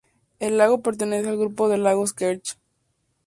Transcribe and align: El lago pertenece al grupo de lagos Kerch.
El 0.39 0.57
lago 0.57 0.81
pertenece 0.81 1.29
al 1.29 1.37
grupo 1.37 1.69
de 1.69 1.77
lagos 1.77 2.13
Kerch. 2.13 2.57